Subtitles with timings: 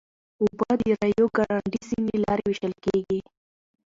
[0.41, 3.19] اوبه د ریو ګرانډې سیند له لارې وېشل کېږي.